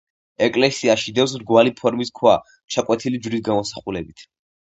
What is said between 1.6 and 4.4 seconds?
ფორმის ქვა ჩაკვეთილი ჯვრის გამოსახულებით.